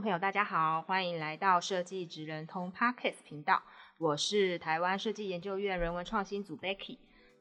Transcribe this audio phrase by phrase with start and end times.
[0.00, 3.62] 朋友，大家好，欢迎来到设计职人通 Podcast 频道，
[3.98, 6.96] 我是台湾设计研究院人文创新组 Becky。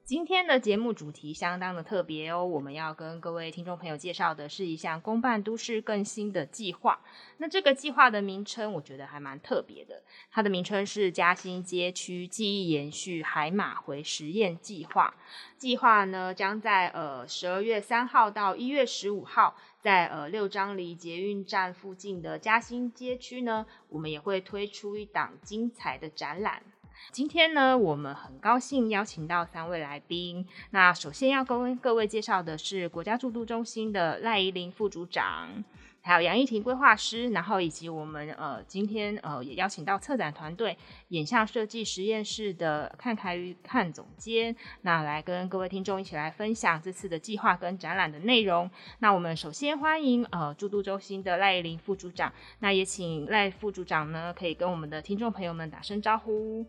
[0.09, 6.99] 今天的节目主题相当的特别哦，我们要跟各位听众朋友介绍的是一项公办都市更新的计划。
[7.37, 10.01] 那这个计划的名称，我觉得还蛮特别的，
[10.31, 15.13] 它的名称是嘉兴街区记忆延续海马回实验计划。
[15.59, 26.63] 计划呢，将在呃十二月三号到一月十五号，在呃六张犁捷运站附近的嘉兴街区呢，我们也会推出一档精彩的展览。
[27.11, 30.45] 今天呢，我们很高兴邀请到三位来宾。
[30.71, 35.63] 那首先要跟各位介绍的是国家驻都中心的赖宜伶副组长，
[36.03, 40.77] 还有杨一婷规划师，然后以及我们呃今天呃也邀请到策展团队
[41.07, 48.69] 影像设计实验室的看凯宇看总监，那来跟各位听众一起来分享这次的计划跟展览的内容。
[48.99, 56.63] 那我们首先欢迎呃驻都中心的赖宜伶副组长，那也请赖副组长呢可以跟我们的听众朋友们打声招呼。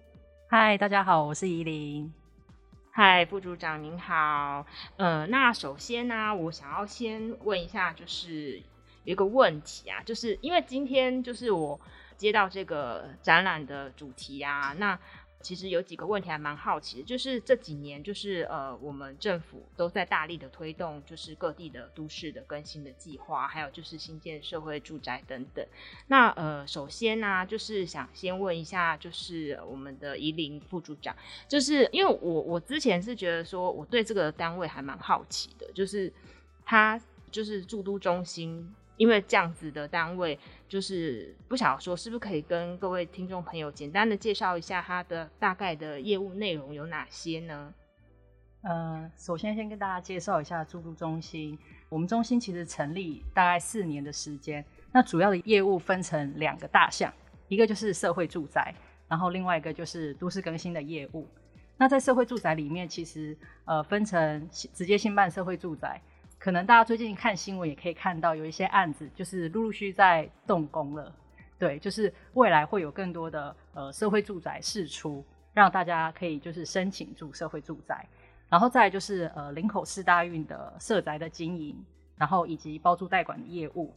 [0.52, 2.12] 嗨，大家好，我是宜伶。
[2.90, 4.66] 嗨，副组长您好。
[4.96, 8.56] 呃，那首先呢、我想要先问一下，就是
[9.04, 11.78] 有一个问题啊，就是因为今天就是我
[12.16, 14.98] 接到这个展览的主题啊，那。
[15.42, 25.66] 其实有几个问题还蛮好奇的，就是这几年就是呃，我们政府都在大力的推动，就是各地的都市的更新的计划，还有就是新建社会住宅等等。
[26.08, 31.16] 那呃，首先呢、就是想先问一下，就是我们的宜林副组长，
[31.48, 36.12] 就是因为我我之前是觉得说，我对这个单位还蛮好奇的，就是
[36.64, 37.00] 他
[37.30, 38.74] 就是住都中心。
[39.00, 40.38] 因为这样子的单位，
[40.68, 47.72] 就是不晓得说是不是可以跟各位听众朋友简单的介绍一下它的大概的业务内容有哪些呢？
[48.60, 51.58] 呃，首先先跟大家介绍一下驻都中心。
[51.88, 54.62] 我们中心其实成立大概四年的时间，
[54.92, 57.10] 那主要的业务分成两个大项，
[57.48, 58.74] 一个就是社会住宅，
[59.08, 61.26] 然后另外一个就是都市更新的业务。
[61.78, 63.34] 那在社会住宅里面，其实
[63.64, 65.98] 呃分成直接兴办社会住宅。
[66.40, 71.14] 可能大家最近看新闻也可以看到，有一些案子就是陆陆续续在动工了。
[71.58, 78.08] 对，就是未来会有更多的呃社会住宅释出，让大家可以就是申请住社会住宅。
[78.48, 81.76] 然后再来就是呃林口市大运的社宅的经营，
[82.16, 83.94] 然后以及包租代管的业务。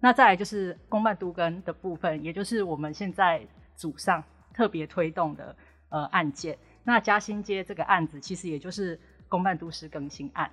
[0.00, 5.54] 那再来就是公办都更的部分，也就是我们现在组上特别推动的
[5.90, 6.58] 呃案件。
[6.82, 8.98] 那嘉兴街这个案子，其实也就是
[9.28, 10.50] 公办都市更新案。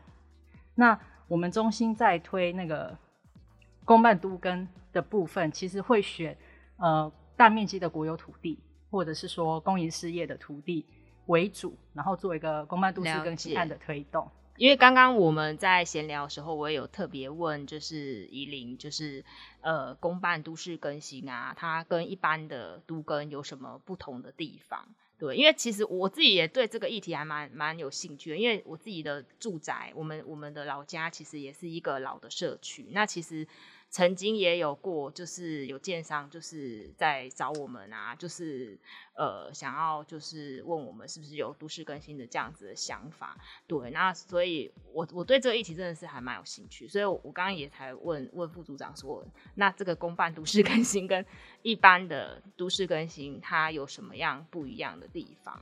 [0.78, 2.96] 那我们中心在推那个
[3.84, 6.38] 公办都跟的部分，其实会选
[6.78, 8.60] 呃大面积的国有土地，
[8.92, 10.86] 或者是说公营事业的土地
[11.26, 14.30] 为主，然后做一个公办都市更新案的推动。
[14.56, 19.26] 因为刚刚我们在闲聊的时候，我也有特别问，就是宜林，就是
[19.62, 24.88] 呃公办都市更新啊，它跟一般的都更有什么不同的地方？
[25.18, 33.48] 对，因为其实我自己也对这个议题还蛮蛮有兴趣的，因为我自己的住宅，我们我们的老家其实也是一个老的社区，那其实。
[33.90, 38.78] 曾经也有过，就是有建商就是在找我们啊，就是
[39.16, 51.26] 呃想要就是问我们是不是有都市更新的这样子的想法，对，那所以我我对这个议题真的是还蛮有兴趣，所以我刚刚也才问问副组长说，那这个公办都市更新跟
[51.62, 55.60] 一般的都市更新它有什么样不一样的地方？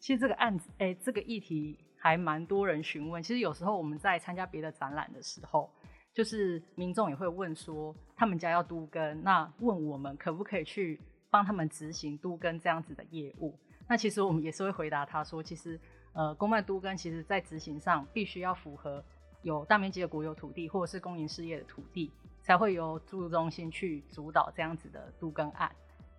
[0.00, 3.22] 其实这个案子，哎、欸，这个议题还蛮多人询问。
[3.22, 5.70] 其实有时候我们在参加别的展览的时候。
[6.12, 13.56] 就是民众也会问说，他们家要都更，那问我们可不可以去帮他们执行都更这样子的业务？
[13.88, 15.78] 那其实我们也是会回答他说，其实
[16.12, 19.02] 呃，公办都更其实在执行上必须要符合
[19.42, 22.10] 有大面积的国有土地或者是公营事业的土地，
[22.42, 25.70] 才会由驻都中心去主导这样子的都更案。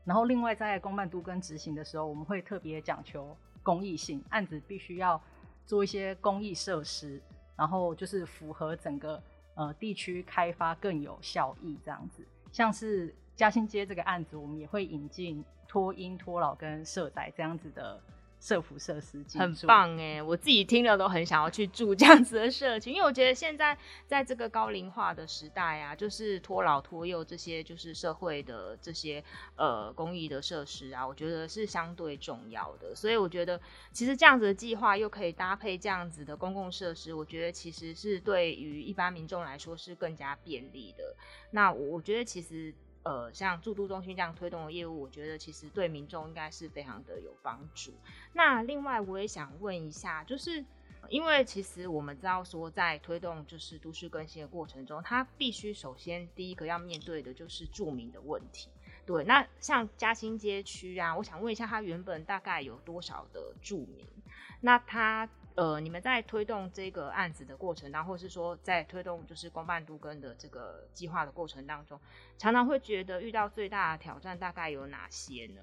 [0.06, 5.22] 然后另外在公办都更执行的时候，我们会特别讲求公益性，案子必须要
[5.66, 7.22] 做一些公益设施，
[7.58, 9.22] 然后就是符合整个。
[9.56, 18.02] 呃，地区开发更有效益，这样子，像是嘉兴街这个案子，我们也会引进托婴、托老跟社宅这样子的
[18.42, 20.22] 社福设施，很棒哎！
[20.22, 23.78] 我自己听了都很想要去住这样子的社区，因为我觉得现在
[24.08, 29.24] 在这个高龄化的时代啊，就是托老托幼这些，就是社会的这些
[29.56, 32.96] 呃公益的设施啊，我觉得是相对重要的。
[32.96, 33.62] 所以我觉得
[33.92, 41.16] 其实这样子的计划又可以搭配这样子的公共设施，我觉得其实是对于一般民众来说是更加便利的。
[41.52, 42.74] 那我觉得其实。
[43.04, 47.92] 呃，像住都中心这样推动的业务，我觉得其实对民众应该是非常的有帮助。
[48.34, 50.64] 那另外，我也想问一下，就是
[51.10, 58.70] 因为其实我们知道说，在推动就是都市更新的过程中，它必须首先第一个要面对的就是住民的问题。
[59.06, 64.06] 对，那像嘉兴街区啊，我想问一下，它原本大概有多少的住民？
[64.62, 65.28] 那它。
[65.56, 72.00] 呃，你们在推动这个案子的过程当中，或是说在推动就是公办都跟的这个计划的过程当中，
[72.38, 75.62] 常常会觉得遇到最大的挑战大概有哪些呢？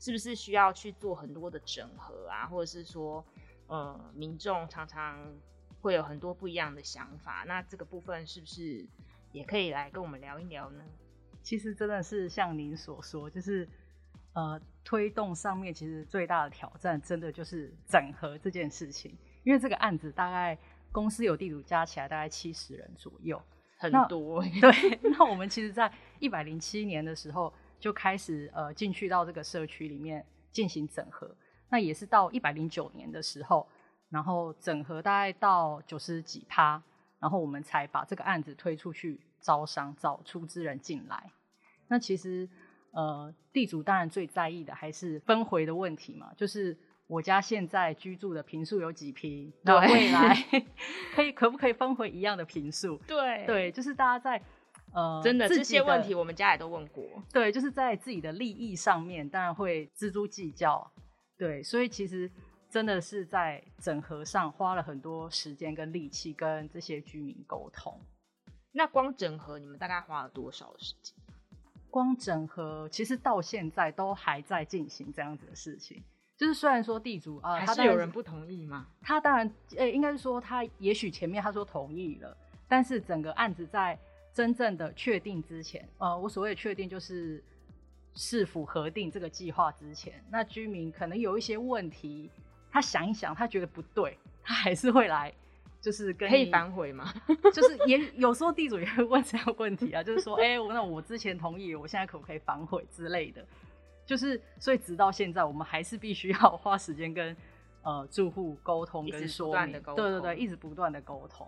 [0.00, 2.46] 是不是需要去做很多的整合啊？
[2.46, 3.24] 或者是说，
[3.66, 5.18] 呃，民众常常
[5.80, 8.86] 会有很多不一样的想法，那这个部分是不是
[9.32, 10.84] 也可以来跟我们聊一聊呢？
[11.42, 13.68] 其实真的是像您所说，就是
[14.34, 19.16] 呃，推动上面其实最大的挑战，真的就是整合这件事情。
[19.48, 20.58] 因为这个案子大概
[20.92, 23.42] 公司有地主加起来大概七十人左右，
[23.78, 24.42] 很多。
[24.60, 27.50] 对，那我们其实，在一百零七年的时候
[27.80, 30.22] 就开始呃进去到这个社区里面
[30.52, 31.34] 进行整合，
[31.70, 33.66] 那也是到一百零九年的时候，
[34.10, 36.82] 然后整合大概到九十几趴，
[37.18, 41.32] 然后我们才把这个案子推出去招商，找出资人进来。
[41.86, 42.46] 那其实
[42.90, 46.76] 呃地主当然最在意的还是分回的问题嘛，就是。
[47.08, 49.52] 我家现在居住的坪数有几坪？
[49.62, 50.36] 那未来
[51.16, 52.98] 可以可不可以分回一样的坪数？
[53.06, 54.40] 对对，就是大家在
[54.92, 57.04] 呃，真的这些问题，我们家也都问过。
[57.32, 60.90] 对，就是在自己的利益上面，当然会锱铢计较。
[61.36, 62.30] 对，所以其实
[62.70, 67.98] 真的是在整合上花了很多时间跟力气，跟这些居民沟通。
[68.72, 71.14] 那光整合，你们大概花了多少时间？
[71.90, 76.02] 光整合，其实到现在都还在进行这样子的事情。
[76.38, 78.86] 就是虽然说地主啊，呃、还是有人不同意吗？
[79.02, 79.46] 他当然，
[79.76, 82.34] 呃、欸，应该是说他也许前面他说同意了，
[82.68, 83.98] 但是整个案子在
[84.32, 87.42] 真正的确定之前，呃，我所谓的确定就是
[88.14, 92.30] 是否核定这个计划之前，那居民可能有一些问题，
[92.70, 95.34] 他想一想，他觉得不对，他还是会来，
[95.80, 97.12] 就是跟你可以反悔吗？
[97.52, 103.44] 就是也有时候地主也会问这样的问题啊，就是说，哎、那我之前同意，我现在可不可以反悔之类的。
[104.08, 107.36] 就是，所以直到现在，我们还是必须要花时间跟
[107.82, 111.46] 呃住户沟通跟说明，对对对，一直不断的沟通。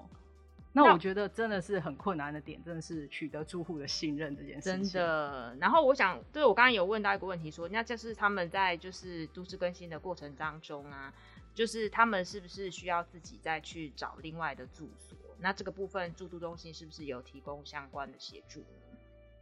[0.72, 4.84] 那我觉得真的是很困难的点，真的是取得住户的信任这件事情。
[4.84, 5.56] 真的。
[5.58, 11.10] 然后我想，对我刚刚有问到一个问题说，说那就是他们在就是都市更新的过程当中啊，
[11.54, 15.16] 就是他们是不是需要自己再去找另外的住所？
[15.38, 18.62] 那这个部分住都中心是不是有提供相关的协助？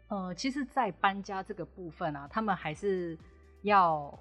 [0.08, 3.16] 呃，其实，在搬家这个部分啊，他们还是
[3.60, 4.18] 要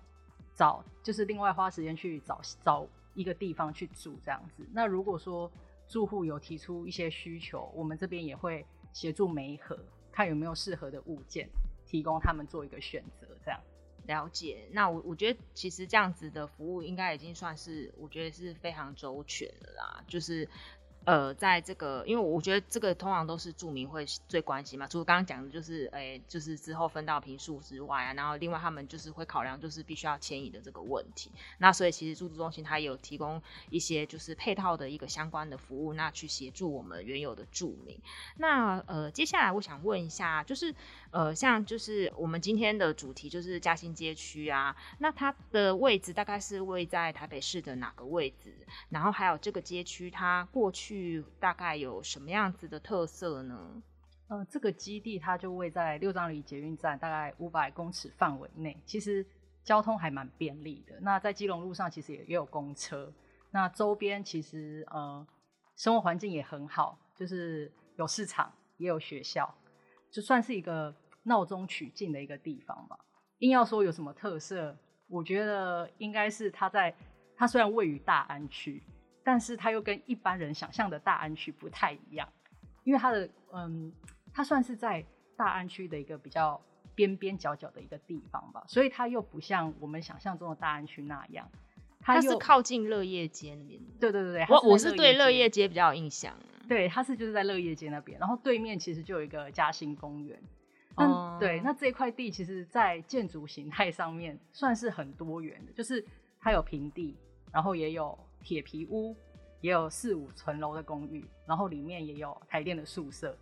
[0.53, 4.67] 找，就是另外花时间去找找一个地方去住这样子。
[4.73, 5.49] 那如果说
[5.87, 9.79] 住户有提出一些需求，我们这边也会协助媒合，
[10.11, 11.47] 看有没有适合的物件，
[11.85, 13.25] 提供他们做一个选择。
[13.45, 13.57] 这样
[14.07, 14.67] 了解。
[14.73, 20.49] 那我我觉得，其实这样子的服务应该已经算是，我觉得是非常周全的啦，就是。
[21.07, 31.31] 呃，在这个，因为我觉得这个通常都是住民会最关心嘛，除了刚刚讲的，就是哎、就是之后分到坪数之外啊，然后另外他们就是会考量，就是必须要迁移的这个问题。
[31.59, 37.97] 那所以其实住都中心它也有提供一些就是配套的一个相关的服务，那去协助我们原有的住民。
[38.35, 40.75] 那呃，接下来我想问一下，就是
[41.11, 48.53] 呃，像就是我们今天的主题就是嘉兴街区啊，那它的位置大概是位在台北市的哪个位置？
[48.89, 50.96] 然后还有这个街区它过去。
[51.39, 53.83] 大概有什么样子的特色呢？
[54.29, 59.25] 呃，这个基地它就位在六张犁捷运站，大概五百公尺范围内，其实
[59.63, 60.99] 交通还蛮便利的。
[60.99, 63.09] 那在基隆路上其实也也有公车，
[63.51, 65.25] 那周边其实呃
[65.77, 69.53] 生活环境也很好，就是有市场也有学校，
[70.11, 72.99] 就算是一个闹中取静的一个地方吧。
[73.39, 74.77] 硬要说有什么特色，
[75.07, 76.93] 我觉得应该是它在
[77.37, 78.83] 它虽然位于大安区。
[79.27, 82.29] 但是它又跟一般人想象的大安区不太一样，
[82.85, 83.91] 因为它的嗯，
[84.33, 85.05] 它算是在
[85.35, 86.61] 大安区的一个比较
[86.95, 91.45] 边边角角的一个地方吧，所以它又不像我们想象中的大安区那样，
[91.99, 93.81] 它，它是靠近乐业街那边。
[93.99, 96.33] 对对对对，我我是对乐业街比较有印象。
[96.69, 100.41] 对，它是就是在乐业街那边，然后对面其实就有一个嘉兴公园。
[100.95, 106.05] 嗯，对，那这块地其实，在建筑形态上面算是很多元的，就是。
[106.39, 107.17] 它有平地，
[107.51, 108.17] 然后也有
[108.47, 109.13] 铁皮屋，
[109.59, 113.37] 也有四五层楼的公寓，然后里面也有台电的宿舍，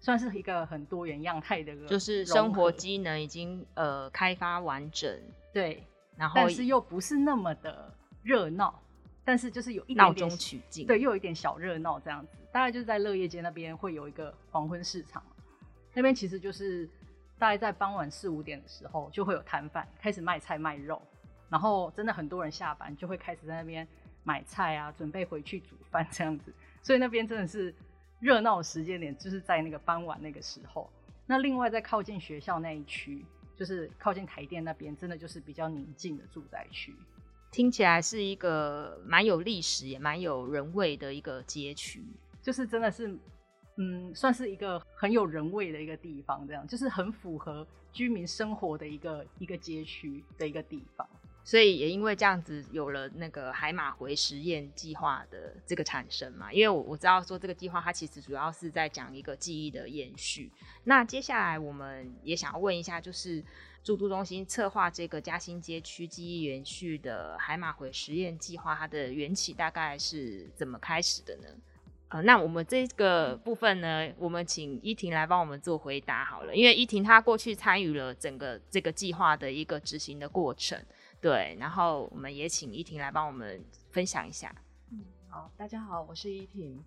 [0.00, 5.16] 算是一个很多元样态的，就是生活机能已经呃开发完整，
[5.52, 5.80] 对，
[6.16, 8.82] 然后但是又不是那么的热闹，
[9.24, 12.32] 但是就是有一点点闹中取静，对，又有一点小热闹这样子。
[12.50, 15.22] 大概就是在乐业街那边会有一个黄昏市场，
[15.94, 16.90] 那边其实就是
[17.38, 21.00] 大概在傍晚四五点的时候就会有摊贩开始卖菜卖肉，
[21.48, 23.86] 然后真的很多人下班就会开始在那边
[24.28, 26.52] 买菜啊，准备回去煮饭这样子。
[26.82, 27.74] 所以那边真的是
[28.20, 30.90] 热闹的时间点，就是在那个傍晚那个时候。
[31.26, 33.24] 那另外在靠近学校那一区，
[33.56, 36.94] 就是靠近台电那边，真的就是比较宁静的住宅区。
[37.50, 42.04] 听起来是一个蛮有历史也蛮有人味的一个街区。
[42.42, 43.18] 就是真的是，
[43.76, 51.08] 嗯，算是一个很有人味的一个地方，这样就是很符合居民生活的一个一个街区的一个地方。
[51.48, 56.52] 所以也因为这样子，有了那个海马回实验计划的这个产生嘛。
[56.52, 60.52] 因为我我知道说这个计划它其实主要是在讲一个记忆的延续。
[60.84, 63.42] 那接下来我们也想要问一下，就是
[63.82, 71.48] 住都中心策划这个嘉兴街区记忆延续的海马回实验计划，它的缘起大概是怎么开始的呢？
[72.08, 80.78] 呃，那我们这个部分呢，我们请依婷来帮我们做回答好了，因为依婷她过去参与了整个这个计划的一个执行的过程，
[81.20, 83.60] 对，然后我们也请依婷来帮我们
[83.90, 84.54] 分享一下。
[84.92, 86.80] 嗯，好，大家好，我是依婷。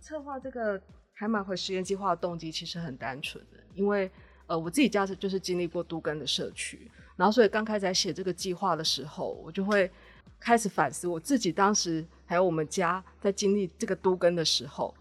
[0.00, 0.80] 策划这个
[1.14, 4.10] 海马回实验计划的动机其实很单纯的，因为
[4.46, 9.90] 呃，我自己家是就是经历过都更的社区，然后所以刚开始在写这个计划的时候，我就会
[10.38, 12.06] 开始反思我自己当时。
[12.26, 14.94] 还有我们家在经历这个都更的时候，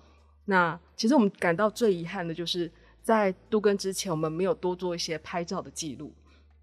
[0.46, 2.72] 那其实我们感到最遗憾的就是
[3.04, 6.12] 在都更之前，我们没有多做一些拍照的记录。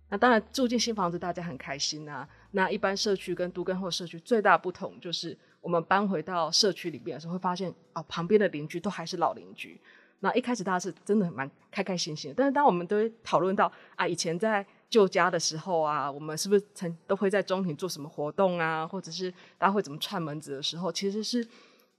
[0.08, 2.28] 那当然住进新房子，大家很开心啊。
[2.52, 9.80] 那一般社区跟都更后社区最大不同就是，我们搬回到社区里面的时候，会发现啊，旁边的邻居都还是老邻居。
[10.20, 18.86] 那一开始大家是真的蛮开开心心的，但是当我们都会讨论到啊，以前在旧家的时候啊，我们是不是曾都会在中庭做什么活动啊？
[18.86, 21.46] 或者是大家会怎么串门子的时候，其实是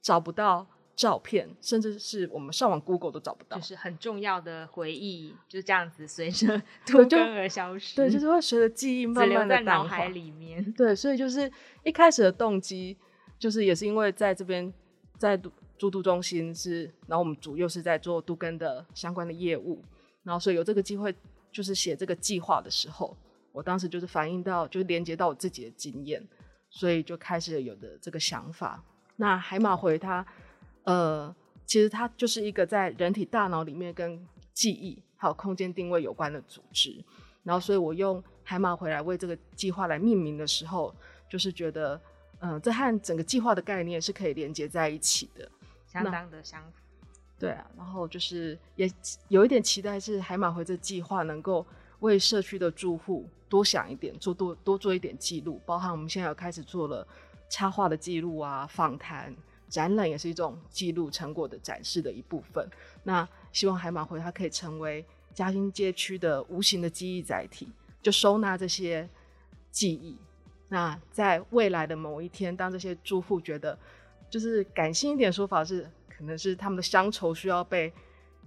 [0.01, 0.65] 找不到
[0.97, 7.95] 照片，甚至是我们上网 Google 都找不到，就是很重要的回忆就这样子随着脱根 而消失。
[7.95, 10.73] 对，就是会随着记忆慢慢的在脑海里面。
[10.73, 11.49] 对，所以就是
[11.83, 12.97] 一开始的动机，
[13.39, 14.73] 就是也是因为在这边
[15.17, 15.39] 在
[15.77, 19.81] 住都中心是，然后我们主又是在做都根的相关的业务，
[20.23, 21.15] 然后所以有这个机会。
[21.49, 23.17] 就是写这个计划的时候，
[23.51, 26.21] 我当时就是反映到，就是连接到我自己的经验，
[26.69, 28.83] 所以就开始有的这个想法。
[29.15, 30.23] 那海马回它，
[30.87, 37.03] 呃，其实它就是一个在人体大脑里面跟记忆还有空间定位有关的组织。
[37.43, 40.95] 然后，所以我用海马回来为这个计划来命名的时候，
[41.29, 41.99] 就是觉得，
[42.39, 45.49] 嗯、呃，这和整个计划的概念是可以连接在一起的，
[45.85, 46.79] 相当的相符。
[47.37, 48.89] 对啊，然后就是也
[49.27, 51.65] 有一点期待，是海马回这计划能够
[51.99, 57.05] 为社区的住户多想一点，做多多做一点记录，包含我们现在有开始做了
[57.49, 59.35] 插画的记录啊，访谈、
[59.69, 62.67] 展览也是一种记录成果的展示的一部分。
[63.03, 67.67] 那希望海马回它可以成为嘉兴街区的无形的记忆载体，
[68.01, 69.07] 就收纳这些
[69.71, 70.17] 记忆。
[70.69, 73.77] 那在未来的某一天，当这些住户觉得，
[74.29, 75.89] 就是感性一点说法是。
[76.09, 77.93] 可能是他们的乡愁需要被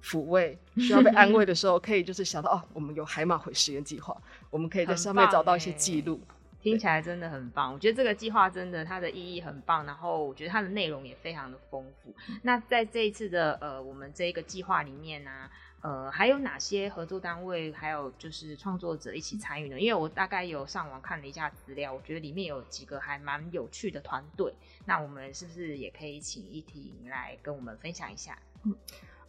[0.03, 6.21] 抚慰，需要被安慰的时候， 可以就是想到哦，我们有海马回实验计划，我们可以在上面找到一些记录。
[6.63, 12.15] 听起来真的很棒，我觉得这个计划真的它的意义很棒，然后我觉得它的内容也非常的丰富。
[12.43, 15.51] 那在这一次的呃，我们这一个计划里面呢、啊。
[15.83, 19.81] 呃，还有哪些合作单位，还有就是创作者一起参与呢？
[19.81, 24.53] 因为我大概有上网看了一下资料，我觉得里面有几个还蛮有趣的团队。
[24.85, 28.39] 那我们是不是也可以请一婷来跟我们分享一下？
[28.65, 28.77] 嗯，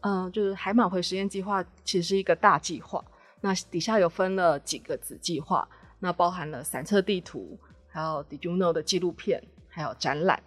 [0.02, 3.02] 呃，就是海马回实验计划其实是一个大计划，
[3.40, 5.66] 那底下有分了几个子计划，
[6.02, 10.44] 那包含了散策地图，还有 Did you know 的纪录片，还有展览。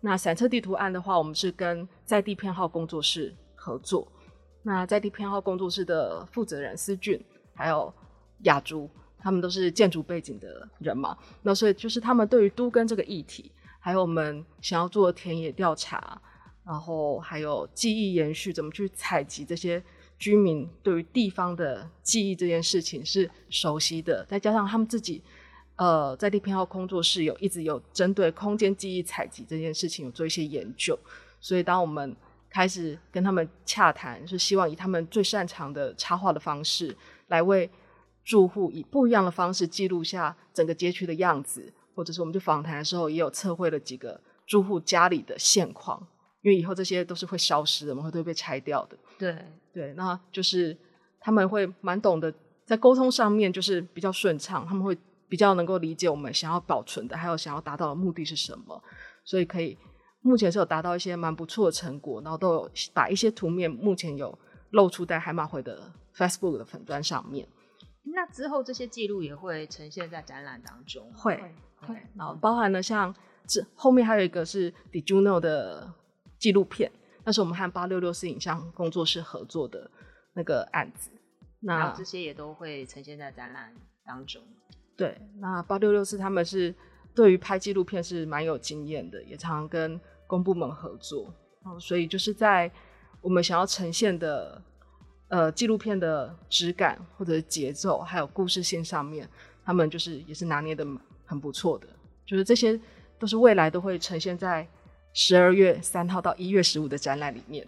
[0.00, 4.06] 那散策地图案的话，我们是跟在地偏好工作室合作。
[4.62, 7.18] 那在地偏好工作室的负责人思俊，
[7.54, 7.92] 还有
[8.42, 8.88] 雅竹，
[9.18, 11.16] 他们都是建筑背景的人嘛。
[11.42, 13.50] 那所以就是他们对于都更这个议题，
[13.80, 16.20] 还有我们想要做田野调查，
[16.66, 19.82] 然后还有记忆延续，怎么去采集这些
[20.18, 24.24] 居民对于地方的记忆这件事情是熟悉的。
[24.28, 25.22] 再加上他们自己，
[25.76, 30.98] 呃，在地偏好工作室有一直有针对空间记忆采集这件事情有做一些研究，
[31.40, 32.16] 所以当我们
[32.50, 36.96] 开始跟他们洽谈，是希望以他们最擅长的插画的方式，
[37.28, 37.70] 来为
[38.24, 46.04] 住户以不一样的方式记录下整个街区的样子，或者是我们去访谈的时候，也有测绘了几个住户家里的现况，
[46.42, 48.98] 因为以后这些都是会消失的，我们会都会被拆掉的。
[49.18, 49.36] 对
[49.78, 50.76] 对，那就是
[51.20, 52.34] 他们会蛮懂得
[52.66, 58.82] 在沟通上面就是比较顺畅，他们会比较能够理解我们想要保存的，还有想要达到的目的是什么，
[59.24, 59.78] 所以可以
[60.20, 64.36] 目前是有达到一些蛮不错的成果，然后都有把一些图面目前有
[64.70, 67.46] 露出在海马会的 Facebook 的粉砖上面。
[68.02, 71.36] 那之后这些记录也会呈现在展览当中，会
[71.76, 73.14] 会，然后包含了像
[73.46, 75.94] 这后面还有一个是 Did you know 的
[76.36, 76.90] 纪录片，
[77.28, 79.90] 那是我们和八六六四影像工作室合作的
[80.32, 81.10] 那个案子，
[81.60, 83.70] 那这些也都会呈现在展览
[84.02, 84.40] 当中。
[84.96, 86.74] 对，那八六六四他们是
[87.14, 91.30] 对于拍纪录片是蛮有经验的，也常常跟公部门合作，
[91.78, 92.72] 所以就是在
[93.20, 94.62] 我们想要呈现的。
[95.30, 99.28] 呃，纪录片的质感或者节奏，还有故事性上面，
[99.62, 100.82] 他们就是也是拿捏的
[101.26, 101.86] 很不错的。
[102.24, 102.80] 就是这些
[103.18, 104.66] 都是未来都会呈现在
[105.12, 107.66] 十二月三号到一月十五的展览里面。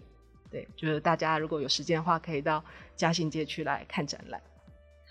[0.50, 2.64] 对，就是大家如果有时间的话，可以到
[2.96, 4.40] 嘉兴街区来看展览。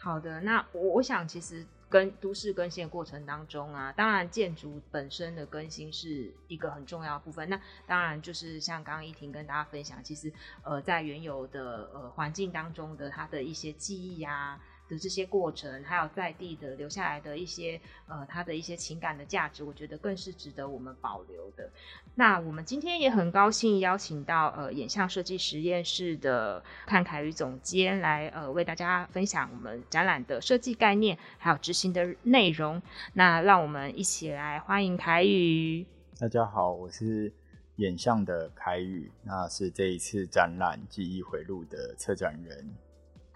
[0.02, 1.66] 好的，那我我想其实。
[1.92, 7.50] 跟都市更新的过程当中啊，当然建筑本身的更新是一个很重要的部分。
[7.50, 10.32] 那当然就是像刚刚依婷跟大家分享，其实
[10.62, 14.62] 呃在原有的呃环境当中的它的一些记忆啊。
[14.90, 21.70] 的这些过程，还有在地的留下来的一些呃，它的一些情感的价值，我觉得更是值得我们保留的。
[22.16, 32.82] 那我们今天也很高兴邀请到呃，眼像设计实验室的潘凯宇总监来呃，为大家分享我们展览的设计概念，还有执行的内容。
[33.14, 35.86] 那让我们一起来欢迎凯宇。
[36.20, 37.32] 大家好，我是
[37.76, 42.68] 眼像的凯宇，那是这一次展览《记忆回路》的策展人。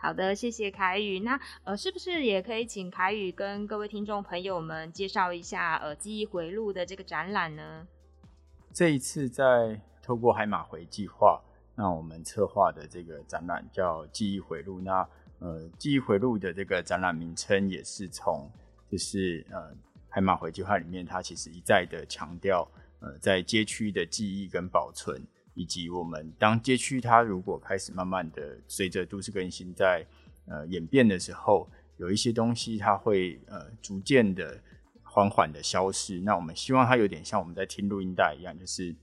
[0.04, 1.22] 好的，谢谢凯宇。
[1.22, 7.88] 那呃，是不是也可以请凯宇跟各位听众朋友们介绍一下呃“记忆回路”的这个展览呢？
[8.74, 11.42] 这一次在透过海马回计划，
[11.74, 14.82] 那我们策划的这个展览叫“记忆回路”。
[14.84, 15.08] 那
[15.40, 18.52] 呃，“记忆回路”的这个展览名称也是从
[18.92, 19.74] 就是呃
[20.10, 25.26] 海马回计划里面，它其实一再的强调呃在街区的记忆跟保存。
[25.56, 30.06] 以及我们当街区它如果开始慢慢的随着都市更新在
[30.48, 34.60] 呃演变的时候，有一些东西它会呃逐渐的
[35.04, 36.20] 缓缓的消失。
[36.22, 38.96] 那我们希望它有点像我们在听录音带一样，就是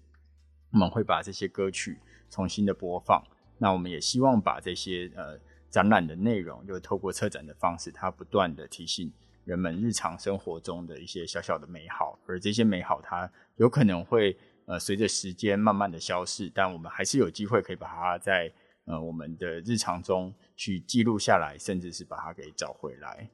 [0.72, 3.22] 我们会把这些歌曲重新的播放。
[3.58, 5.38] 那我们也希望把这些呃
[5.70, 9.12] 展览的内容，就透过策展的方式，它不断的提醒
[9.44, 14.36] 人们日常生活中的一些小小的美好，而这些美好它有可能会。
[14.70, 18.52] 呃，随着时间慢慢的消逝，但我们还是有机会可以把它在
[18.84, 23.28] 呃我们的日常中去记录下来，甚至是把它给找回来。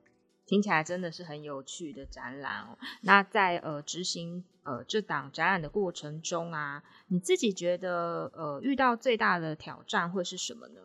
[0.46, 2.79] 听起来真的是很有趣的展览哦。
[3.03, 10.81] 那在呃执行呃这档展览的过程中啊，你自己觉得呃遇到最大的挑战会是什么呢？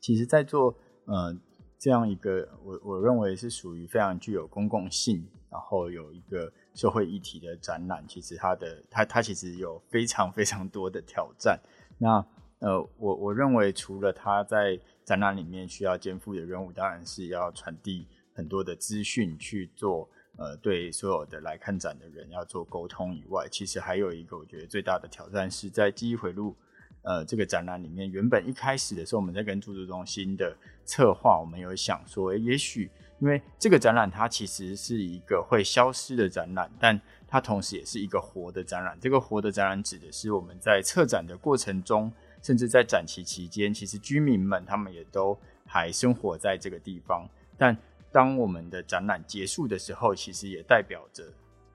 [0.00, 1.38] 其实，在做呃
[1.78, 6.52] 这样一个我我认为是属于非常具有公共性，然后有一个。
[6.74, 11.58] 社会议题的展览，其实它的它它其实有非常非常多的挑战。
[11.98, 12.24] 那
[12.60, 26.54] 呃，我我认为除了它在展览里面需要肩负的任务，当然是要传递很多的资讯去做呃，对所有的来看展的人要做沟通以外，其实还有一个我觉得最大的挑战是在记忆回路
[27.02, 32.90] 呃这个展览里面，原本一开始的时候我们在跟驻都中心的策划，我们有想说，诶，也许。
[33.20, 38.98] 因为这个展览它其实是一个会消失的展览，但它同时也是一个活的展览。
[39.00, 42.10] 这个活的展览指的是我们在策展的过程中，
[42.42, 47.28] 甚至在展期期间，其实居民们他们也都还生活在这个地方。
[47.58, 47.76] 但
[48.10, 51.22] 当我们的展览结束的时候，其实也代表着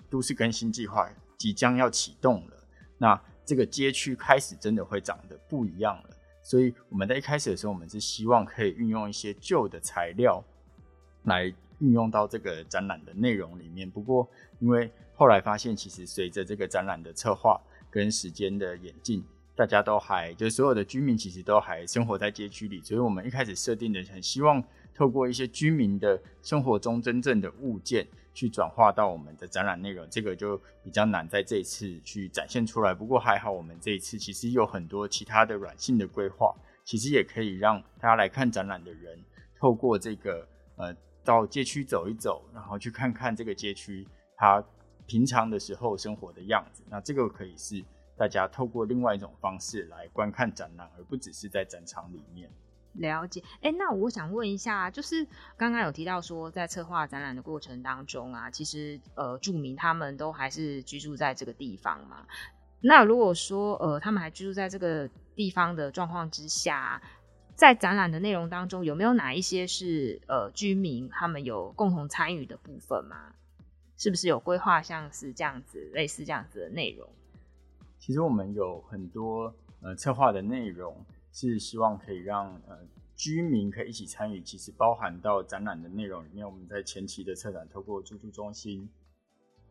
[0.10, 2.58] 都市更新计划即将要启动了。
[2.98, 6.10] 那这个街区开始真的会长得不一样了。
[6.42, 10.44] 所以我们在一开始的时候，我们是希望可以运用一些旧的材料。
[11.26, 13.90] 来运用到这个展览的内容里面。
[13.90, 14.28] 不过，
[14.60, 17.60] 因为后来发现，其实随着这个展览的策划
[17.90, 19.24] 跟时间的演进，
[19.56, 32.94] 大家都还就所有的居民其实都还生活在街区里，所以我们一开始设定的很希望透过一些居民的生活中真正的物件去转化到我们的展览内容，这个就比较难在这一次去展现出来。
[32.94, 39.18] 不过还好，我们这一次其实有很多其他的软性的规划，其实也可以让大家来看展览的人
[39.60, 40.96] 透过这个呃。
[41.26, 44.08] 到街区走一走，然后去看看这个街区
[44.38, 44.64] 它
[45.08, 46.84] 平常的时候生活的样子。
[46.90, 47.84] 那这个可以是
[48.16, 52.50] 大家透过另外一种方式来观看展览，而不只是在展场里面。
[52.94, 62.26] 了解，哎、那我想问一下，就是刚刚有提到说，在策划展览的过程当中啊，其实呃，住民他们都还是居住在这个地方嘛。
[62.80, 67.02] 那如果说呃，他们还居住在这个地方的状况之下，
[67.56, 73.34] 在展览的内容当中，有没有哪一些是呃居民他们有共同参与的部分吗？
[73.98, 77.10] 是不是有规划像是这样子类似这样子的内容？
[77.98, 81.06] 其实我们有很多呃策划的内容。
[81.38, 82.80] 是希望可以让呃
[83.14, 86.46] 居民可以一起参与，其实包含到展览的内容里面。
[86.46, 88.88] 我们在前期的策展，透过住宿中心，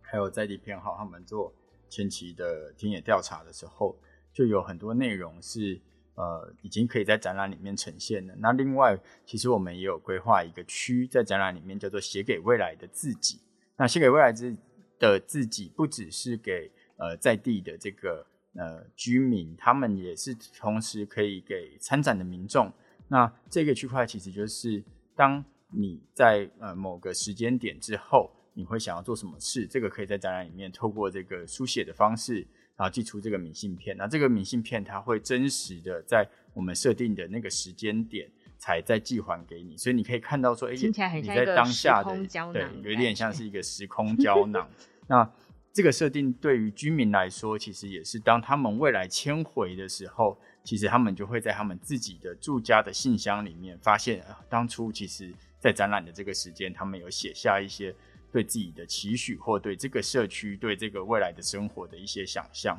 [0.03, 1.51] 还有在地偏好，他们做
[1.88, 3.97] 前期的田野调查的时候，
[4.31, 5.81] 就有很多内容是
[6.14, 8.35] 呃已经可以在展览里面呈现了。
[8.38, 13.40] 那另外，其实我们也有规划一个区在展览里面，叫做写给未来的自己。
[13.77, 14.57] 那写给未来之
[14.98, 18.27] 的自己，不只是给呃在地的这个。
[18.57, 22.72] 呃，居民他们也是同时可以给参展的民众。
[23.09, 24.81] 那这个区块其实就是，
[25.16, 33.96] 当你在呃某个时间点之后，你会想要做什么事，这个可以在展览里面透过这个书写的方式，然后寄出这个明信片。
[33.96, 42.16] 那这个明信片它会真实的在我们设定的那个时间点才再寄还给你，所以你可以看到说，哎、欸，你在当下的
[42.52, 44.68] 对，有一点像是一个时空胶囊。
[45.06, 45.30] 那
[45.72, 57.92] 这个设定对于居民来说，其实也是当他们未来迁回的时候，其实他们就会在他们自己的住家的信箱里面发现，啊，当初其实在展览的这个时间，他们有写下一些
[58.35, 62.77] 对自己的期许，或对这个社区、对这个未来的生活的一些想象。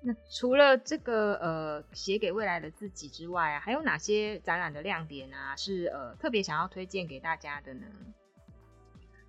[0.00, 7.86] 那除了这个呃写给未来的自己之外啊，还有哪些展览的亮点啊，是呃特别想要推荐给大家的呢？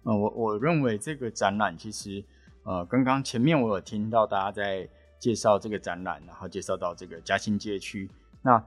[0.03, 2.23] 呃，我我认为这个展览其实，
[2.61, 8.07] 呃，刚刚前面我有听到大家在介绍这个展览，然后介绍到这个嘉兴街区。
[8.43, 8.63] 那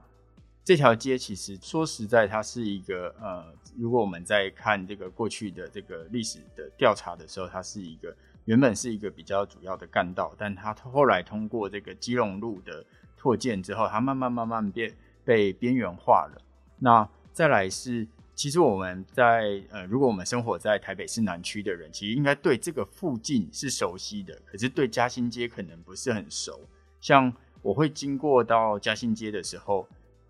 [0.63, 3.45] 这条街其实说实在，它是一个呃，
[3.77, 12.85] 如果我们在看这个过去的这个历史的调查的时候，它是一个原本是一个比较主要的干道，但它后来通过这个基隆路的
[13.17, 14.93] 拓建之后，它慢慢慢慢变
[15.25, 16.41] 被边缘化了。
[16.77, 18.07] 那再来是。
[18.35, 24.33] 其实我们在呃，如果我们生活在台北市南区的人，其实应该对这个附近是熟悉的。
[24.45, 26.61] 可是对嘉兴街可能不是很熟。
[27.01, 29.85] 像我会经过到嘉兴街的时候，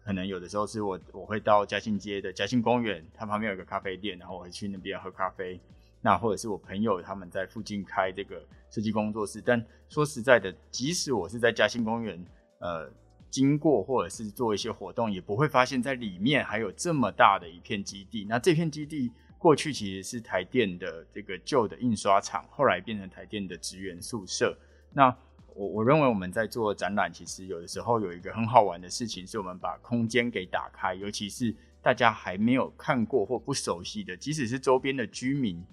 [0.10, 5.62] 可能有的时候是我我会到嘉兴街的嘉兴公园，它旁边有个咖啡店，然后我会去那边喝咖啡。
[6.02, 9.40] 那或者是我朋友他们在附近开这个设计工作室。
[9.40, 12.26] 但说实在的，即使我是在嘉兴公园，
[12.58, 12.92] 呃。
[13.30, 18.26] 经过或者是做一些活动，也不会发现，在里面还有这么大的一片基地。
[18.28, 24.58] 那这片基地过去其实是台电的这个旧的印刷厂，后来变成台电的职员宿舍。
[24.92, 25.16] 那
[25.56, 35.64] 我我认为我们在做展览，其实有的时候有一个很好玩的事情，是我们把空间给打开，尤其是大家还没有看过或不熟悉的，即使是周边的居民，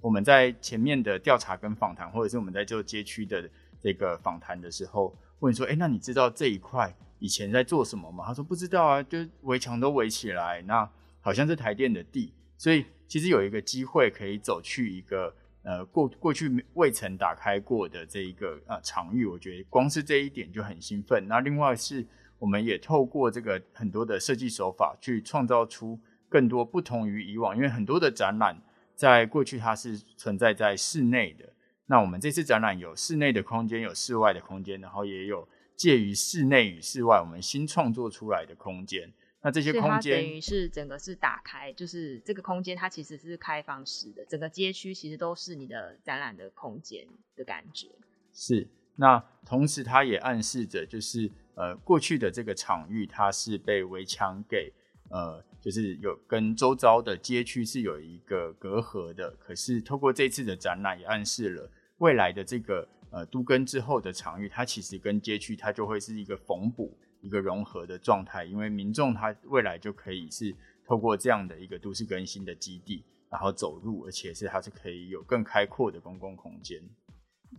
[0.00, 3.48] 我们在前面的调查跟访谈，或者是我们在做街区的
[3.80, 5.16] 这个访谈的时候。
[5.40, 8.24] 问说，哎、那你知道这一块以前在做什么吗？
[8.26, 10.86] 他说不知道啊，就围墙都围起来，那
[11.22, 21.26] 好像是台电的地，所以其实有一个机会可以走去一个呃过过去未曾打开过的这一个呃场域，我觉得光是这一点就很兴奋。
[21.28, 22.06] 那另外是
[22.38, 28.56] 我们也透过这个很多的设计手法去创造出更多不同于以往，因为很多的展览
[28.94, 31.44] 在过去它是存在在室内的。
[31.86, 35.46] 那我们这次展览有室内的空间，有室外的空间，然后也有
[35.76, 39.12] 介于室内与室外，我们新创作出来的空间。
[39.42, 47.88] 那这些空间等于是整个是打开，就是这个空间它其实是开放式的，整个街区其实都是你的展览的空间的感觉。
[48.32, 54.72] 是，那同时它也暗示着，就是呃过去的这个场域它是被围墙给
[55.10, 55.44] 呃。
[55.62, 70.54] 就是有跟周遭的街区是有一个隔阂的，可是透过这次的展览也暗示了未来的这个呃都更之后的场域，它其实跟街区它就会是一个缝补、一个融合的状态，因为民众他未来就可以是
[70.86, 76.80] 透过这样的一个都市更新的基地，然后走入，而且是它是可以有更开阔的公共空间。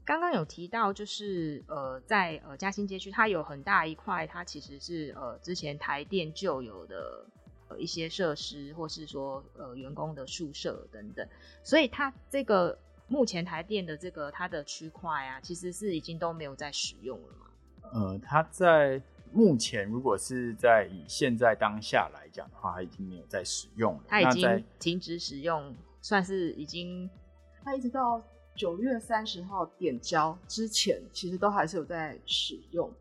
[0.05, 7.25] 刚刚有提到，就是呃在呃嘉兴街区，它有很大一块，它其实是呃之前台电旧有的。
[7.79, 11.25] 一些设施，或是说呃员工的宿舍等等，
[11.63, 17.47] 所以它这个目前台电的这个它的区块啊，其实是已经都没有在使用了嘛？
[17.93, 27.09] 呃，它在目前如果是在以现在当下来讲的话，它已经没有在使用了，它已经停止使用，算是已经，
[27.63, 28.21] 它一直到
[28.55, 32.91] 九月三十号点交之前，其实都还是有在使用。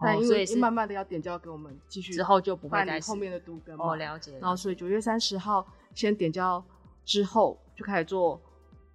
[0.00, 4.38] 但因为是慢慢的要点交给我们继续之后就不会办再后面的都更嘛哦，了解了。
[4.38, 6.64] 然后所以九月三十号先点交
[7.04, 8.40] 之后就开始做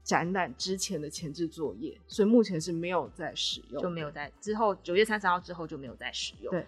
[0.02, 6.50] 展览之前的前置作业，所以目前是没有在使用，就没有在之后九月三十号之后就没有再使用。
[6.50, 6.66] 对，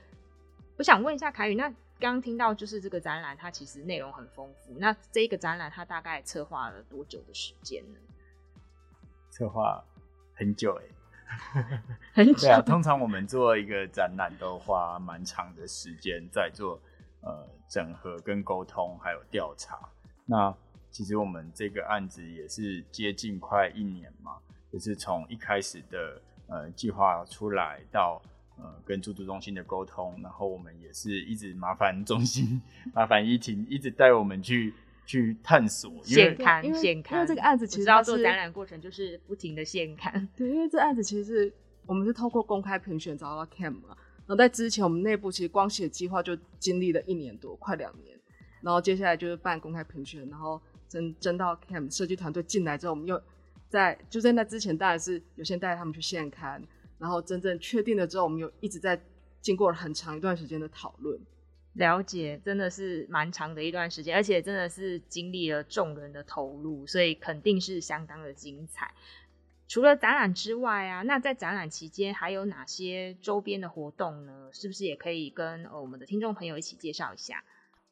[0.77, 4.73] 我想问一下凯宇，那刚刚听到就是这个展览，它其实内容很丰富。
[4.77, 7.99] 那这一个展览它大概策划了多久的时间呢？
[9.31, 9.83] 策划
[10.33, 11.81] 很久哎、
[12.13, 16.79] 很久对啊，通常我们做一个展览都花蛮长的时间在做
[17.21, 19.79] 呃整合跟沟通，还有调查。
[20.25, 20.53] 那
[20.91, 24.37] 其实我们这个案子也是接近快一年嘛，
[24.71, 28.21] 就是从一开始的呃计划出来到
[28.57, 32.61] 呃跟驻都中心的沟通，然后我们也是一直麻烦中心
[32.93, 34.73] 麻烦依婷一直带我们去
[35.05, 40.27] 去探索，因为现看因为现勘，因为这个案子其实我知道它是做展览过程就是不停的现看。
[40.35, 41.53] 对，因为这案子其实是
[41.85, 43.89] 我们是透过公开评选找到 CAM 嘛，
[44.25, 48.17] 然后在之前我们内部其实光写计划就经历了一年多，快两年，
[48.61, 53.21] 然后接下来就是办公开评选，然后征征到 CAM 设计团队进来之后，我们又
[53.69, 56.59] 在就在那之前当然是有先带他们去现勘，
[56.97, 59.01] 然后真正确定了之后，我们又一直在
[59.41, 61.19] 经过了很长一段时间的讨论。
[61.73, 68.93] 了解，真的是蛮长的一段时间，而且真的是经历了众人的投入，所以肯定是相当的精彩。
[69.67, 74.49] 除了展览之外啊，那在展览期间还有哪些周边的活动呢？
[74.53, 77.43] 是不是也可以跟呃我们的听众朋友一起介绍一下？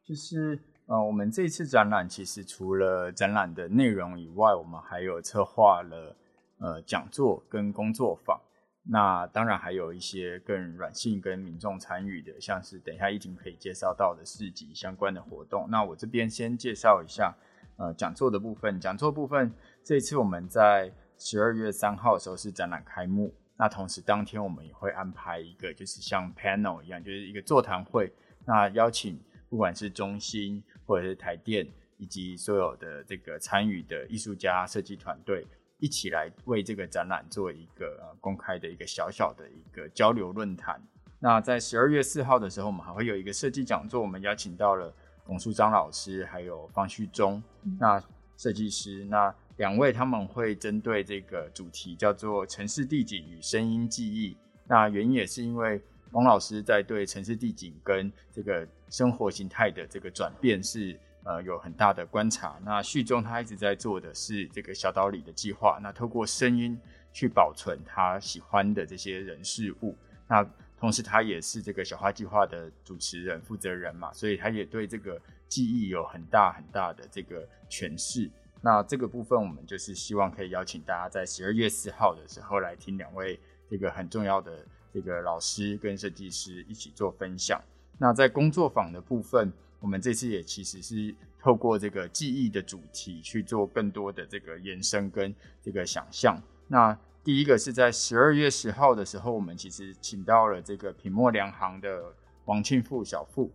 [0.06, 6.16] 就是呃，我们这次展览其实除了展览的内容以外，我们还有策划了
[6.60, 8.40] 呃讲座跟工作坊。
[8.86, 15.66] 那当然还有一些更软性跟民众参与的，像是等一下依婷可以介绍到的市集相关的活动。
[15.70, 17.34] 那我这边先介绍一下
[17.78, 18.78] 呃讲座的部分。
[18.82, 19.50] 讲座部分
[19.86, 28.12] 这一次我们在十二月三号的时候是展览开幕，那同时当天我们也会安排一个就是像 panel 一样，就是一个座谈会。
[28.46, 29.18] 那邀请
[29.50, 31.66] 不管是中心或者是台电
[31.96, 35.48] 以及所有的这个参与的艺术家、设计团队。
[35.80, 40.82] 一起来为这个展览做一个呃公开的一个小小的一个交流论坛。
[41.20, 44.94] 那在十二月四号的时候，我们还会有一个设计讲座，我们邀请到了
[45.26, 47.42] 龚树章老师还有方旭中，
[47.80, 48.02] 那
[48.38, 54.36] 设计师，那两位他们会针对这个主题叫做城市地景与声音记忆。
[54.68, 55.82] 那原因也是因为
[56.12, 60.98] 龚老师在对城市地景跟这个生活形态的这个转变是。
[61.26, 62.60] 呃，有很大的观察。
[62.66, 66.78] 那序中他一直在做的是这个小岛里的计划，那透过声音
[67.14, 69.96] 去保存他喜欢的这些人事物。
[70.28, 70.46] 那
[70.78, 78.30] 同时他也是这个小花计划的主持人负责人嘛，所以他也对这个记忆有很大很大的这个诠释。
[78.60, 87.62] 那这个部分我们就是希望可以邀请大家在十二月四号的时候来听两位这个很重要的这个老师跟设计师一起做分享。
[87.98, 89.50] 那在工作坊的部分。
[89.84, 96.42] 我们这次也其实是透过这个记忆的主题去做更多的这个延伸跟这个想象。
[96.70, 102.02] 那第一个是在十二月十号的时候，我们其实请到了这个品墨良行的
[102.46, 103.52] 王庆富小富。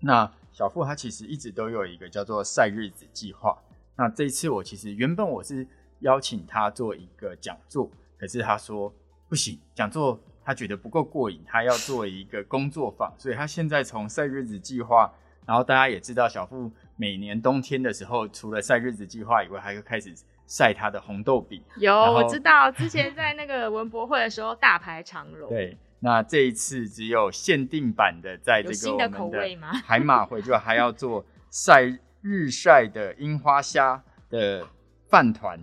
[0.00, 3.54] 那小富他其实一直都有一个叫做晒日子计划。
[3.96, 5.66] 那这一次我其实原本我是
[6.00, 8.90] 邀请他做一个讲座，可是他说
[9.28, 15.12] 不行，讲座他觉得不够过瘾，他要做一个工作坊，所以他现在从晒日子计划。
[15.46, 20.14] 然后大家也知道，小富每年冬天的时候，除了晒日子计划以外，还会开始
[20.46, 21.62] 晒他的红豆饼。
[21.76, 25.50] 有，我知道，之前在那个文博会的时候大排长龙。
[25.50, 29.70] 对，那这一次只有限定版的，在这个新的口味吗？
[29.72, 31.82] 海马回就还要做晒
[32.22, 34.66] 日晒的樱花虾的
[35.10, 35.60] 饭团，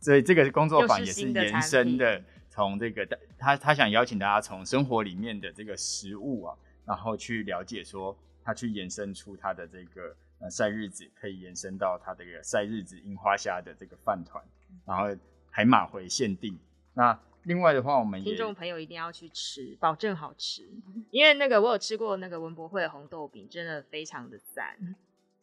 [0.00, 3.04] 所以这个工作坊也是延伸的，从这个
[3.36, 6.54] 他他想邀请大家从生活里面的这个食物啊，
[6.86, 8.16] 然后去了解说。
[8.44, 14.44] 他去延伸出他的这个呃晒日子，可以延伸到他这个晒日子樱花虾的这个饭团，
[14.84, 15.06] 然后
[15.50, 16.58] 海马回限定。
[16.92, 20.68] 那另外的话，我们也听众朋友一定要去吃，保证好吃。
[21.10, 24.94] 因为那个我有吃过那个文博会的红豆饼，真的非常的赞，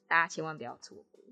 [0.07, 1.23] 大家千万不要错过。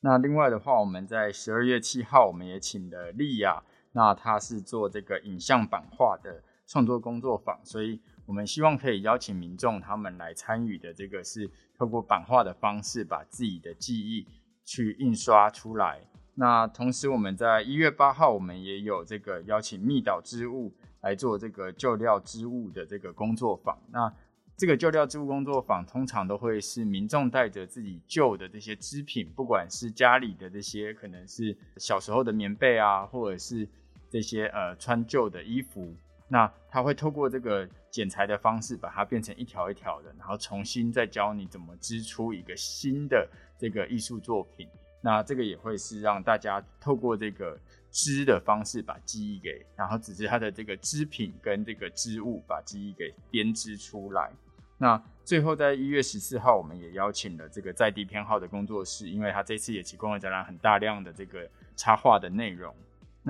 [0.00, 8.00] 那另外的话，我们在十二月七号，我们也请了莉亚，那她是做这个影像版画的创作工作坊，所以。
[8.30, 14.24] 我们希望可以邀请民众他们来参与的这个是透过版画的方式，把自己的记忆
[14.64, 16.00] 去印刷出来。
[16.36, 23.76] 那同时我们在一月八号，我们也有这个邀请密岛织物来做这个旧料织物的这个工作坊。
[23.90, 24.14] 那
[24.56, 33.68] 这个旧料织物工作坊通常都会是民众带着自己旧的这些织品，不管是家里的这些可能是小时候的棉被啊，或者是
[34.08, 35.92] 这些呃穿旧的衣服。
[36.32, 44.68] 那他会透过这个剪裁的方式，把它变成一条一条的，然后重新再教你怎么织出一个新的这个艺术作品。
[45.02, 47.58] 那这个也会是让大家透过这个
[47.90, 54.30] 织的方式把记忆给，然后只是它的这个织品跟这个织物把记忆给编织出来。
[54.78, 62.72] 那最后在一月十四号，我们也邀请了这个在地偏好的工作室，因为他这次也提供了展览很大量的这个插画的内容。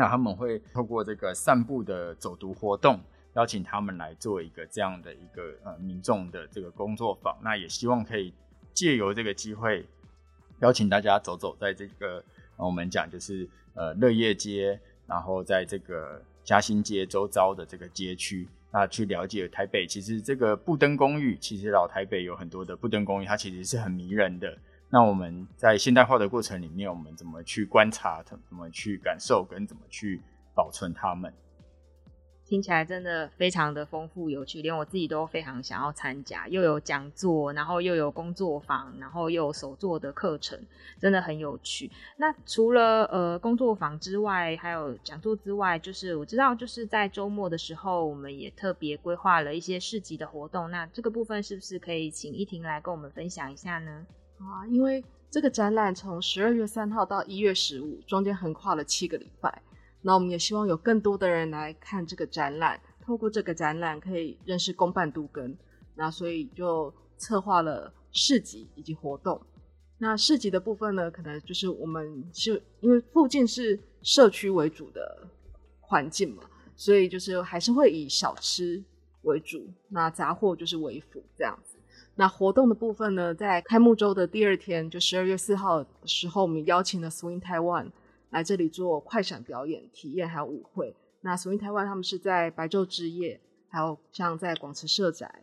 [0.00, 2.98] 那他们会透过这个散步的走读活动，
[3.34, 7.36] 邀请他们来做一个这样的一个呃民众的这个工作坊。
[7.42, 8.32] 那也希望可以
[8.72, 9.84] 借由这个机会，
[10.60, 12.24] 邀请大家走走在这个
[12.56, 18.48] 我们讲就是呃乐业街，然后在这个嘉兴街周遭的这个街区。
[18.72, 24.56] 那去了解台北，其实这个布登公寓，其实老台北有很多的布登公寓，它其实是很迷人的。
[24.92, 30.20] 那我们在现代化的过程里面，我们怎么去观察，怎么去感受，跟怎么去
[30.55, 31.33] 保存它们？
[32.44, 36.48] 听起来真的非常的丰富有趣，连我自己都非常想要参加。
[36.48, 40.61] 又有讲座，然后又有工作坊，然后又有手作的课程，
[40.98, 41.88] 真的很有趣。
[42.16, 50.68] 那除了呃工作坊之外，还有讲座之外，就是我知道就是在周末的时候，我们也特别规划了一些市集的活动。
[50.72, 54.05] 那这个部分是不是可以请依婷来跟我们分享一下呢？
[54.40, 59.62] 啊，因为这个展览从十二月三号到一月十五，中间横跨了七个礼拜。
[60.03, 65.57] 那我们也希望有更多的人来看这个展览，透过这个展览可以认识公办都根。
[65.94, 69.40] 那所以就策划了市集以及活动。
[69.98, 75.29] 那市集的部分呢，可能就是我们是因为附近是社区为主的
[75.81, 76.42] 环境嘛，
[76.74, 78.83] 所以就是还是会以小吃
[79.22, 81.69] 为主，那杂货就是为辅这样子。
[82.20, 87.90] 那活动的部分呢，在开幕周的第二天，就十二月四号的时候，我们邀请了 Swing Taiwan。
[88.28, 90.94] 来这里做快闪表演体验，还有舞会。
[91.22, 95.35] 那 Swing Taiwan 他们是在白昼之夜，还有像在广慈社宅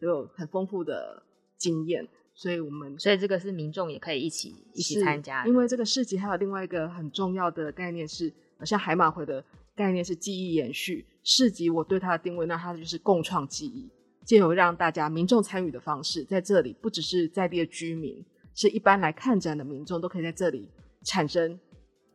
[0.00, 1.22] 都有很丰富的
[1.56, 5.46] 经验，所以我们所以这个是民众也可以一起一起参加。
[5.46, 8.32] 因为这个市集还有另外一个很重要的概念是，
[8.64, 9.44] 像海马回的
[9.76, 11.06] 概念是记忆延续。
[11.22, 13.88] 市集我对它的定位，那它就是共创记忆，
[14.24, 20.68] 借由让大家民众参与的方式，在这里不只是在地的居民，是一般来看展的民众都可以在这里
[21.04, 21.58] 产生。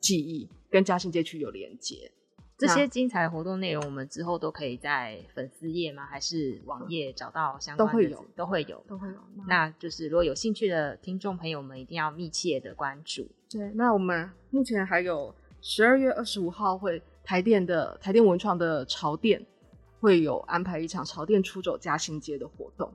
[0.02, 2.10] 记忆跟嘉兴街区有连接，
[2.58, 6.06] 这些精彩活动内容，我们之后都可以在粉丝页吗？
[6.06, 7.91] 还是网页找到相关的？
[7.91, 9.15] 都会有，都会有，都会有。
[9.45, 13.30] 那就是如果有兴趣的听众朋友们，一定要密切的关注。
[13.52, 19.45] 对，那我们目前还有十二月二十五号会台电的台电文创的潮店
[19.99, 22.91] 会有安排一场潮店出走嘉兴街的活动。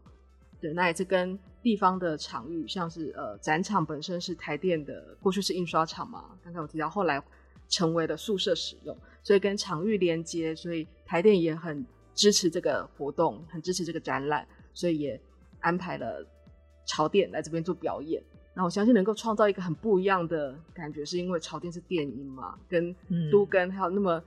[0.60, 7.22] 对，那也是跟地方的场域，像是呃展场本身是台电的，过去是印刷厂嘛，刚才我提到，后来
[7.68, 15.20] 成为了宿舍使用，所以跟场域连接，所以台电也很支持这个活动，很支持这个展览，所以也
[15.60, 16.26] 安排了
[16.86, 18.22] 潮店来这边做表演。
[18.54, 22.96] 那我相信能够创造一个很不一样的感觉，是因为潮店是电音嘛，跟
[23.30, 24.22] 都跟还有那么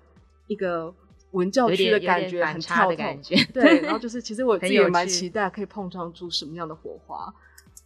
[0.46, 0.94] 一个。
[1.32, 3.22] 文教区的感觉很跳动，
[3.54, 7.34] 对，然后就是其实我 自己也蛮期待可以碰撞出什么样的火花，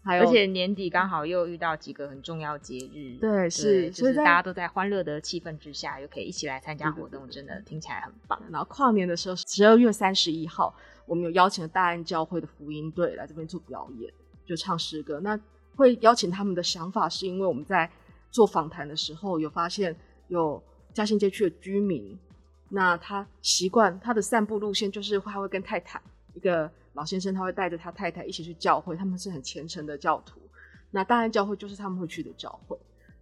[0.04, 8.40] 还有而且年底刚好又遇到几个很重要节日，对，是，就是大家都在欢乐的气氛之下，又可以一起来参加活动，真的听起来很棒。
[8.52, 10.74] 然后跨年的时候，十二月三十一号，
[11.08, 14.14] 我们有邀请了大安教会的福音队来这边做表演，
[14.46, 15.20] 就唱诗歌。
[15.20, 15.38] 那
[15.76, 17.90] 会邀请他们的想法，是因为我们在
[18.30, 19.96] 做访谈的时候有发现
[20.28, 20.62] 有
[20.94, 22.16] 嘉兴街区的居民。
[22.74, 26.02] 那他习惯他的散步路线，就是他会跟太太
[26.34, 30.40] 一个老先生，他会带着他太太一起去教会，他们是很虔诚的教徒。
[30.90, 32.78] 那大安教会就是他们会去的教会。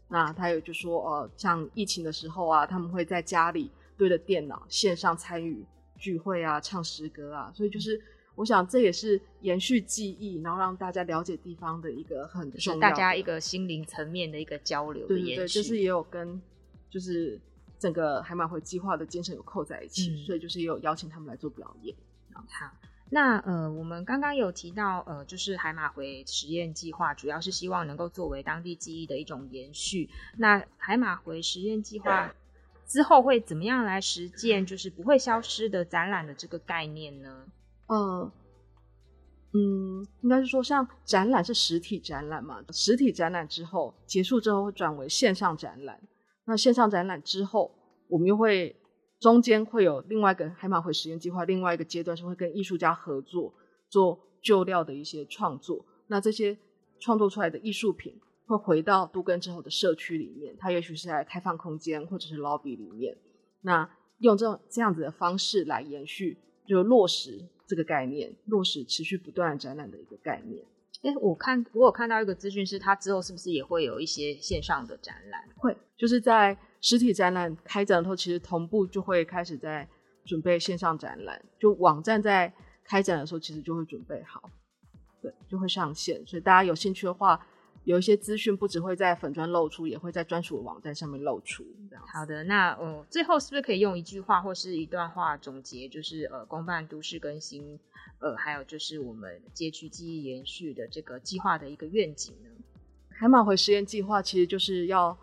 [0.08, 5.66] 那他有就说，呃，像疫情的时候啊，他们会在家里对着电脑线上参与
[5.98, 7.52] 聚会啊，唱诗歌啊。
[7.56, 8.00] 所以就是
[8.36, 15.36] 我想这也是延续记忆，然后让大家了解地方的一个很重大家一个心灵层面的一个交流的延续。
[15.36, 16.40] 对对，就是也有跟
[16.88, 17.42] 就是。
[17.80, 21.96] 整个海马回计划的精神有扣在一起，嗯、所以就是也有邀请他们来做表演。
[22.34, 22.44] 好，
[23.10, 30.10] 那呃，我们刚刚有提到，呃，就是海马回实验计划，主要是希望能够作为当地记忆的一种延续。
[30.38, 32.34] 那海马回实验计划
[32.86, 37.46] 之后会怎么样来实践，就是不会消失的展览的这个概念呢？
[37.88, 38.32] 呃，
[39.54, 46.00] 嗯，应该是说，像展览是实体展览嘛，实体展览之后结束之后会转为线上展览。
[46.50, 47.72] 那线上展览之后，
[48.08, 48.76] 我们又会
[49.20, 53.54] 中间会有另外一个海马回实验计划，另外一个阶段是会跟艺术家合作
[53.88, 55.86] 做旧料的一些创作。
[56.08, 56.58] 那这些
[57.00, 63.16] 创作出来的艺术品会回到都更之后的社区里面，它也许是在开放空间或者是 lobby 里面。
[63.62, 63.88] 那
[64.18, 66.36] 用这种这样子的方式来延续
[66.66, 70.66] 就落实这个概念，落实持续不断展览的一个概念。
[71.02, 75.42] 哎，我看我有看到一个资讯，是它之后是不是也会有一些线上的展览？
[75.56, 79.88] 会，就是在实体展览开展的时候，其实同步就会开始在
[80.26, 84.50] 准备线上展览，就网站在开展的时候，其实就会准备好，
[85.22, 86.22] 对，就会上线。
[86.28, 87.48] 所以大家有兴趣的话，
[87.90, 91.66] 有一些资讯不只会在粉砖露出，也会在专属的网站上面露出。
[91.90, 95.90] 这样好的，那呃，最后是不是可以用一句话或是一段话总结？
[95.90, 97.80] 就是呃，公办都市更新，
[98.20, 102.50] 呃，还有就是我们街区记忆延续的这个计划的一个愿景呢？
[103.10, 105.18] 海马回实验计划其实就是要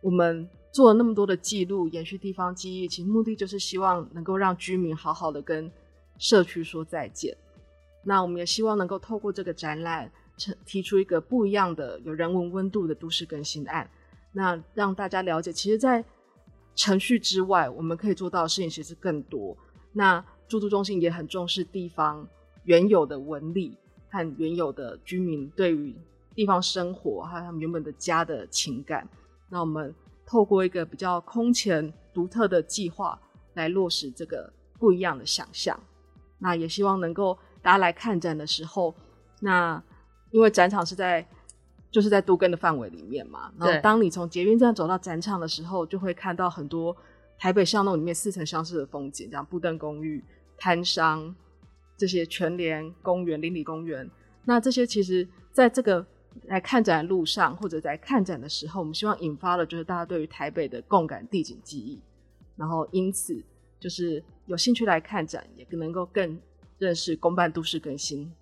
[0.00, 5.70] 我们做了那么多的记录，延续地方记忆，其实目的就是希望能够让居民好好的跟
[6.16, 7.36] 社区说再见。
[8.02, 10.10] 那我们也希望能够透过这个展览。
[10.64, 13.88] 提出一个不一样的、有人文温度的都市更新案，
[14.32, 16.04] 那让大家了解，其实，在
[16.74, 19.56] 程序之外，我们可以做到的事情其实更多。
[19.92, 22.26] 那住都中心也很重视地方
[22.64, 23.76] 原有的纹理
[24.10, 25.94] 和原有的居民对于
[26.34, 29.06] 地方生活还有他们原本的家的情感。
[29.48, 33.18] 那我们透过一个比较空前独特的计划
[33.54, 35.78] 来落实这个不一样的想象。
[36.38, 38.94] 那也希望能够大家来看展的时候，
[39.40, 39.80] 那。
[40.32, 41.24] 因为展场是在，
[41.90, 43.52] 就是在都更的范围里面嘛。
[43.58, 46.96] 然后当你从捷运站走到展场的时候，就会看到很多
[47.38, 50.24] 台北巷弄里面似曾相识的风景，像布登公寓、
[50.56, 51.34] 摊商
[51.96, 54.10] 这些全联公园、邻里公园。
[54.44, 56.04] 那这些其实在这个
[56.44, 62.00] 来看展的路上，或者在看展的时候，我们希望引发的就是大家对于台北的共感地景记忆。
[62.56, 63.42] 然后因此
[63.78, 66.40] 就是有兴趣来看展，也能够更
[66.78, 68.32] 认识公办都市更新。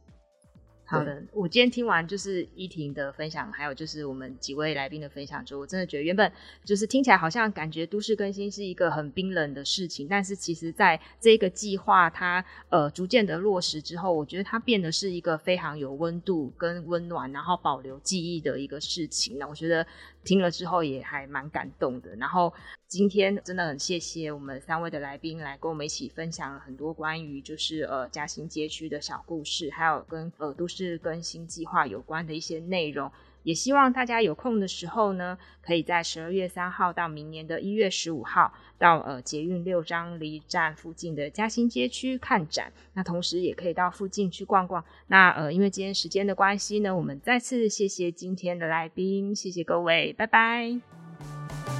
[0.91, 6.31] 好的，我今天听完就是依婷的分享，还有就是我们几位来宾的分享之后，我真的觉得原本
[6.65, 19.39] 就是听起来好像感觉都市更新是一个很冰冷的事情，但是其实在这个计划它呃逐渐的落实之后，我觉得它变得是一个非常有温度跟温暖，然后保留记忆的一个事情。
[19.39, 19.87] 那我觉得。
[20.25, 22.15] 听了之后也还蛮感动的。
[22.17, 22.53] 然后
[22.87, 33.11] 今天真的很谢谢我们三位的来宾来跟我们一起分享了很多关于就是呃嘉兴街区的小故事，还有跟呃都市更新计划有关的一些内容。
[33.43, 42.73] 也希望大家有空的时候呢，可以在十二月三号到明年的一月十五号到呃捷运六张犁站附近的嘉兴街区看展。
[42.93, 44.85] 那同时也可以到附近去逛逛。
[45.07, 51.80] 那呃，因为今天时间的关系呢，我们再次谢谢今天的来宾，谢谢各位，拜拜。